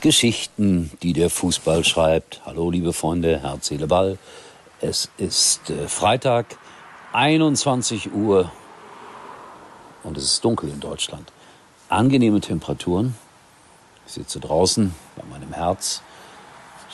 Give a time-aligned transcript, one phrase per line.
[0.00, 2.40] Geschichten, die der Fußball schreibt.
[2.46, 4.16] Hallo, liebe Freunde, Herz, Seele, Ball.
[4.80, 6.56] Es ist äh, Freitag,
[7.12, 8.52] 21 Uhr
[10.04, 11.32] und es ist dunkel in Deutschland.
[11.88, 13.16] Angenehme Temperaturen.
[14.06, 16.00] Ich sitze draußen bei meinem Herz,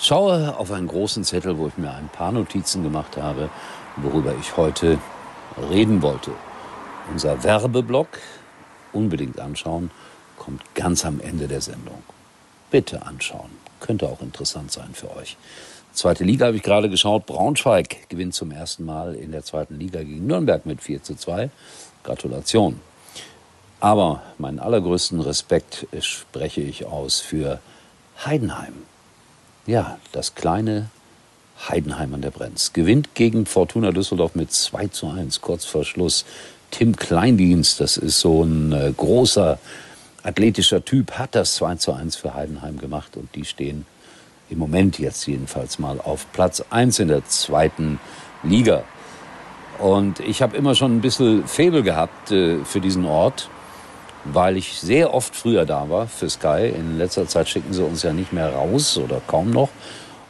[0.00, 3.50] schaue auf einen großen Zettel, wo ich mir ein paar Notizen gemacht habe,
[3.96, 4.98] worüber ich heute
[5.71, 6.30] reden wollte.
[7.12, 8.09] Unser Werbeblock,
[8.95, 9.91] unbedingt anschauen,
[10.39, 12.02] kommt ganz am Ende der Sendung
[12.75, 13.50] bitte anschauen.
[13.78, 15.37] Könnte auch interessant sein für euch.
[15.92, 17.24] Zweite Liga habe ich gerade geschaut.
[17.24, 21.50] Braunschweig gewinnt zum ersten Mal in der zweiten Liga gegen Nürnberg mit 4 zu 2.
[22.02, 22.80] Gratulation.
[23.78, 27.60] Aber meinen allergrößten Respekt spreche ich aus für
[28.27, 28.75] Heidenheim.
[29.66, 30.91] Ja, das kleine
[31.69, 32.72] Heidenheim an der Brenz.
[32.72, 36.25] Gewinnt gegen Fortuna Düsseldorf mit 2 zu 1, kurz vor Schluss.
[36.72, 39.61] Tim Kleindienst, das ist so ein äh, großer
[40.24, 43.87] athletischer Typ hat das 2 zu 1 für Heidenheim gemacht und die stehen
[44.50, 48.00] im Moment jetzt jedenfalls mal auf Platz 1 in der zweiten
[48.42, 48.84] Liga.
[49.78, 53.48] Und ich habe immer schon ein bisschen Febel gehabt äh, für diesen Ort,
[54.25, 56.72] weil ich sehr oft früher da war für Sky.
[56.75, 59.70] In letzter Zeit schicken sie uns ja nicht mehr raus oder kaum noch.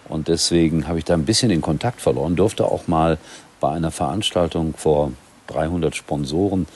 [0.08, 3.18] Und deswegen habe ich da ein bisschen den Kontakt verloren, durfte auch mal
[3.60, 5.12] bei einer Veranstaltung vor
[5.48, 6.66] 300 Sponsoren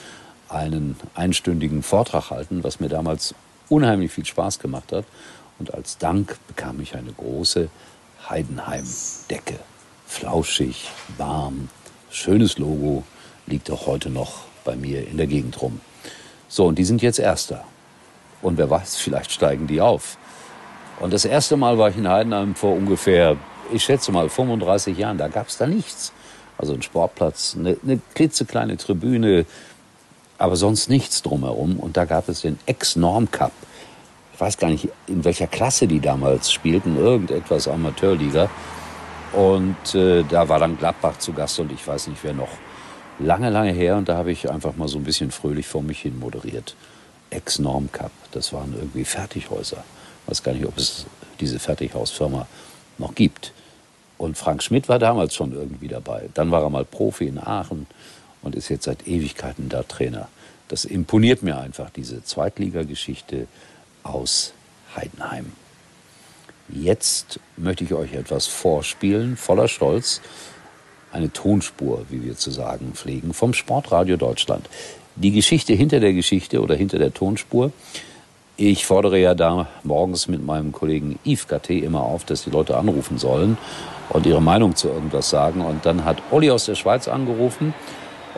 [0.49, 3.35] einen einstündigen Vortrag halten, was mir damals
[3.69, 5.05] unheimlich viel Spaß gemacht hat.
[5.59, 7.69] Und als Dank bekam ich eine große
[8.29, 9.59] Heidenheim-Decke.
[10.07, 11.69] Flauschig, warm,
[12.09, 13.03] schönes Logo,
[13.45, 15.81] liegt auch heute noch bei mir in der Gegend rum.
[16.47, 17.63] So, und die sind jetzt Erster.
[18.41, 20.17] Und wer weiß, vielleicht steigen die auf.
[20.99, 23.37] Und das erste Mal war ich in Heidenheim vor ungefähr,
[23.71, 25.17] ich schätze mal, 35 Jahren.
[25.17, 26.11] Da gab es da nichts.
[26.57, 29.45] Also ein Sportplatz, eine, eine klitzekleine Tribüne,
[30.39, 31.77] aber sonst nichts drumherum.
[31.77, 33.51] Und da gab es den Ex-Norm Cup.
[34.33, 38.49] Ich weiß gar nicht, in welcher Klasse die damals spielten, irgendetwas Amateurliga.
[39.33, 42.49] Und äh, da war dann Gladbach zu Gast und ich weiß nicht wer noch.
[43.19, 45.99] Lange, lange her und da habe ich einfach mal so ein bisschen fröhlich vor mich
[45.99, 46.75] hin moderiert.
[47.31, 49.83] Ex-Norm Cup, das waren irgendwie Fertighäuser.
[50.23, 51.05] Ich weiß gar nicht, ob es
[51.41, 52.47] diese Fertighausfirma
[52.97, 53.51] noch gibt.
[54.17, 56.29] Und Frank Schmidt war damals schon irgendwie dabei.
[56.33, 57.87] Dann war er mal Profi in Aachen
[58.41, 60.29] und ist jetzt seit Ewigkeiten da Trainer.
[60.69, 63.47] Das imponiert mir einfach, diese Zweitligageschichte
[64.03, 64.53] aus
[64.95, 65.51] Heidenheim.
[66.69, 70.21] Jetzt möchte ich euch etwas vorspielen, voller Stolz.
[71.11, 74.69] Eine Tonspur, wie wir zu sagen pflegen, vom Sportradio Deutschland.
[75.15, 77.71] Die Geschichte hinter der Geschichte oder hinter der Tonspur.
[78.55, 82.77] Ich fordere ja da morgens mit meinem Kollegen Yves Gatté immer auf, dass die Leute
[82.77, 83.57] anrufen sollen
[84.09, 85.61] und ihre Meinung zu irgendwas sagen.
[85.61, 87.73] Und dann hat Olli aus der Schweiz angerufen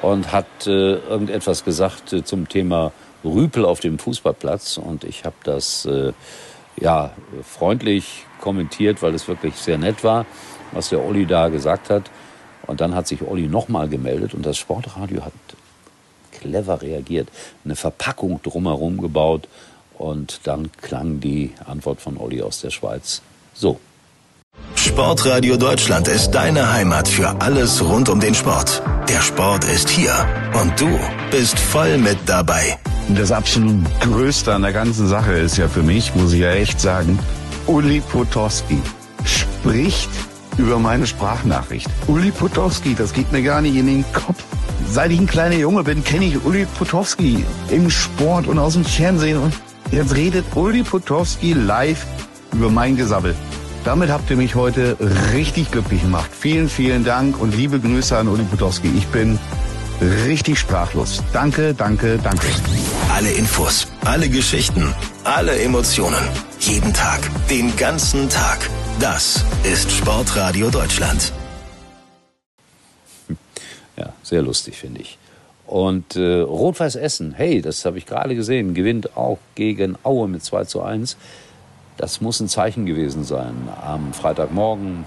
[0.02, 2.92] und hat äh, irgendetwas gesagt äh, zum Thema
[3.24, 4.78] Rüpel auf dem Fußballplatz.
[4.78, 6.14] Und ich habe das äh,
[6.80, 7.12] ja
[7.44, 10.26] freundlich kommentiert, weil es wirklich sehr nett war,
[10.72, 12.10] was der Olli da gesagt hat.
[12.68, 15.34] Und dann hat sich Olli nochmal gemeldet und das Sportradio hat
[16.32, 17.30] clever reagiert,
[17.66, 19.48] eine Verpackung drumherum gebaut
[19.98, 23.22] und dann klang die Antwort von Olli aus der Schweiz
[23.54, 23.80] so.
[24.84, 28.82] Sportradio Deutschland ist deine Heimat für alles rund um den Sport.
[29.08, 30.12] Der Sport ist hier
[30.60, 30.90] und du
[31.30, 32.80] bist voll mit dabei.
[33.10, 36.82] Das absolut Größte an der ganzen Sache ist ja für mich, muss ich ja echt
[36.82, 37.20] sagen,
[37.68, 38.80] Uli Potowski
[39.24, 40.10] spricht
[40.58, 41.88] über meine Sprachnachricht.
[42.08, 44.44] Uli Potowski, das geht mir gar nicht in den Kopf.
[44.90, 48.84] Seit ich ein kleiner Junge bin, kenne ich Uli Potowski im Sport und aus dem
[48.84, 49.38] Fernsehen.
[49.38, 49.54] Und
[49.92, 52.04] jetzt redet Uli Potowski live
[52.52, 53.36] über mein Gesabbel.
[53.84, 54.96] Damit habt ihr mich heute
[55.34, 56.30] richtig glücklich gemacht.
[56.32, 58.92] Vielen, vielen Dank und liebe Grüße an Uli Budowski.
[58.96, 59.40] Ich bin
[60.28, 61.24] richtig sprachlos.
[61.34, 62.46] Danke, danke, danke.
[63.12, 64.94] Alle Infos, alle Geschichten,
[65.24, 66.30] alle Emotionen.
[66.60, 68.60] Jeden Tag, den ganzen Tag.
[69.00, 71.34] Das ist Sportradio Deutschland.
[73.98, 75.18] Ja, sehr lustig, finde ich.
[75.66, 80.44] Und äh, Rot-Weiß Essen, hey, das habe ich gerade gesehen, gewinnt auch gegen Aue mit
[80.44, 81.18] 2 zu 1.
[82.02, 83.70] Das muss ein Zeichen gewesen sein.
[83.80, 85.06] Am Freitagmorgen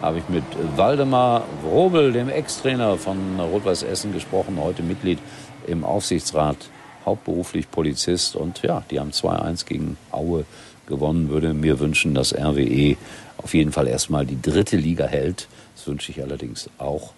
[0.00, 0.44] habe ich mit
[0.76, 5.18] Waldemar Wrobel, dem Ex-Trainer von Rot-Weiß Essen, gesprochen, heute Mitglied
[5.66, 6.56] im Aufsichtsrat,
[7.04, 8.36] hauptberuflich Polizist.
[8.36, 10.44] Und ja, die haben 2-1 gegen Aue
[10.86, 11.30] gewonnen.
[11.30, 12.96] Würde mir wünschen, dass RWE
[13.38, 15.48] auf jeden Fall erstmal die dritte Liga hält.
[15.74, 17.10] Das wünsche ich allerdings auch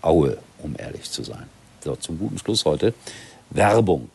[0.00, 1.48] Aue, um ehrlich zu sein.
[1.80, 2.94] So, zum guten Schluss heute
[3.50, 4.10] Werbung.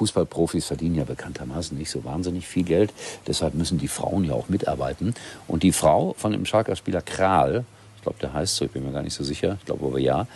[0.00, 2.92] Fußballprofis verdienen ja bekanntermaßen nicht so wahnsinnig viel Geld.
[3.26, 5.14] Deshalb müssen die Frauen ja auch mitarbeiten.
[5.46, 7.64] Und die Frau von dem Schalker Spieler Kral,
[7.96, 9.98] ich glaube, der heißt so, ich bin mir gar nicht so sicher, ich glaube aber
[9.98, 10.26] ja,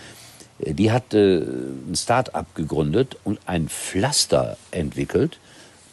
[0.59, 5.39] die hat äh, ein Start-up gegründet und ein Pflaster entwickelt,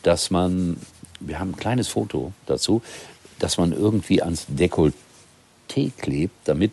[0.03, 0.77] das man
[1.21, 2.81] wir haben ein kleines Foto dazu,
[3.39, 6.71] dass man irgendwie ans Dekolleté klebt, damit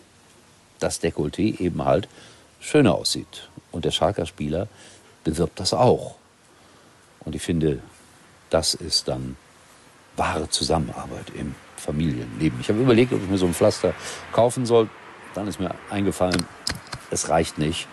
[0.81, 2.09] das Dekolleté eben halt
[2.61, 3.49] schöner aussieht.
[3.71, 4.69] Und der Schalker Spieler
[5.23, 6.17] bewirbt das auch.
[7.29, 7.83] Und ich finde,
[8.49, 9.37] das ist dann
[10.17, 12.59] wahre Zusammenarbeit im Familienleben.
[12.59, 13.93] Ich habe überlegt, ob ich mir so ein Pflaster
[14.33, 14.89] kaufen soll.
[15.35, 16.47] Dann ist mir eingefallen,
[17.11, 17.87] es reicht nicht.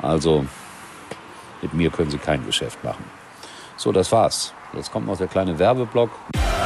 [0.00, 0.46] Also
[1.62, 3.04] mit mir können Sie kein Geschäft machen.
[3.76, 4.52] So, das war's.
[4.72, 6.10] Jetzt kommt noch der kleine Werbeblock.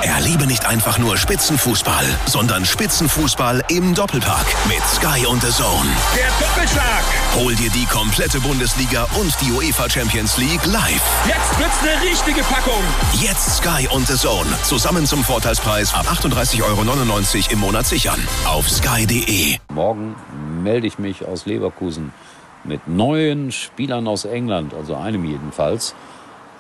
[0.02, 5.88] Erlebe nicht einfach nur Spitzenfußball, sondern Spitzenfußball im Doppelpark mit Sky und The Zone.
[6.14, 7.04] Der Doppelschlag.
[7.34, 11.02] Hol dir die komplette Bundesliga und die UEFA Champions League live.
[11.26, 12.82] Jetzt wird's eine richtige Packung.
[13.20, 14.48] Jetzt Sky und The Zone.
[14.62, 18.20] Zusammen zum Vorteilspreis ab 38,99 Euro im Monat sichern.
[18.44, 19.56] Auf sky.de.
[19.72, 20.14] Morgen
[20.62, 22.12] melde ich mich aus Leverkusen
[22.64, 25.94] mit neuen Spielern aus England, also einem jedenfalls.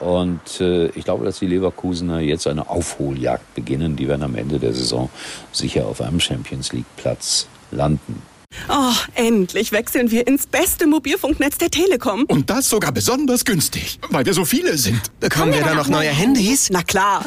[0.00, 3.96] Und äh, ich glaube, dass die Leverkusener jetzt eine Aufholjagd beginnen.
[3.96, 5.08] Die werden am Ende der Saison
[5.52, 8.22] sicher auf einem Champions League Platz landen.
[8.68, 12.24] Oh, endlich wechseln wir ins beste Mobilfunknetz der Telekom.
[12.24, 15.00] Und das sogar besonders günstig, weil wir so viele sind.
[15.20, 16.70] Bekommen wir da noch neue Handys?
[16.70, 17.24] Na klar.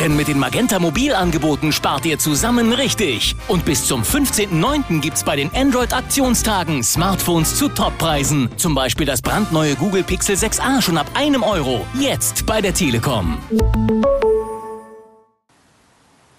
[0.00, 3.36] Denn mit den Magenta Mobilangeboten spart ihr zusammen richtig.
[3.48, 5.02] Und bis zum 15.09.
[5.02, 8.48] gibt's bei den Android-Aktionstagen Smartphones zu Toppreisen.
[8.56, 11.84] Zum Beispiel das brandneue Google Pixel 6a schon ab einem Euro.
[12.00, 13.36] Jetzt bei der Telekom.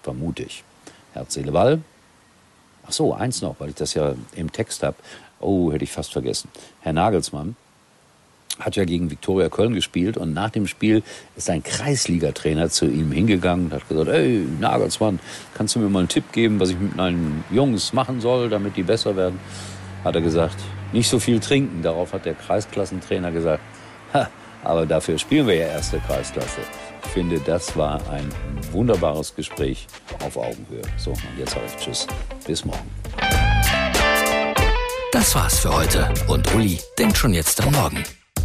[0.02, 0.64] Vermute ich.
[1.12, 1.80] Herz, Seele, Ball.
[2.84, 4.96] Ach so, eins noch, weil ich das ja im Text habe.
[5.38, 6.50] Oh, hätte ich fast vergessen.
[6.80, 7.54] Herr Nagelsmann
[8.58, 11.02] hat ja gegen Viktoria Köln gespielt und nach dem Spiel
[11.36, 15.20] ist ein Kreisliga-Trainer zu ihm hingegangen und hat gesagt, ey, Nagelsmann,
[15.54, 18.76] kannst du mir mal einen Tipp geben, was ich mit meinen Jungs machen soll, damit
[18.76, 19.38] die besser werden?
[20.04, 20.56] Hat er gesagt,
[20.92, 21.82] nicht so viel trinken.
[21.82, 23.62] Darauf hat der Kreisklassentrainer gesagt,
[24.12, 24.28] ha,
[24.64, 26.60] aber dafür spielen wir ja erste Kreisklasse.
[27.04, 28.28] Ich finde, das war ein
[28.70, 29.86] wunderbares Gespräch
[30.24, 30.82] auf Augenhöhe.
[30.98, 32.06] So, und jetzt sage ich Tschüss.
[32.46, 32.90] Bis morgen.
[35.12, 36.08] Das war's für heute.
[36.28, 38.02] Und Uli denkt schon jetzt an morgen.